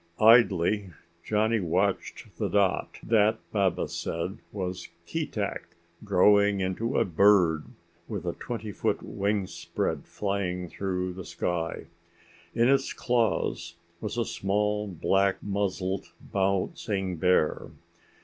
Idly, 0.19 0.93
Johnny 1.23 1.59
watched 1.59 2.35
the 2.39 2.49
dot, 2.49 2.95
that 3.03 3.37
Baba 3.51 3.87
said 3.87 4.39
was 4.51 4.87
Keetack, 5.05 5.75
grow 6.03 6.39
into 6.39 6.97
a 6.97 7.05
bird 7.05 7.65
with 8.07 8.25
a 8.25 8.31
twenty 8.33 8.71
foot 8.71 9.03
wing 9.03 9.45
spread 9.45 10.05
flying 10.07 10.67
through 10.69 11.13
the 11.13 11.23
sky. 11.23 11.85
In 12.55 12.67
its 12.67 12.93
claws 12.93 13.75
was 13.99 14.17
a 14.17 14.25
small 14.25 14.87
black 14.87 15.37
muzzled 15.43 16.07
bouncing 16.19 17.17
bear. 17.17 17.69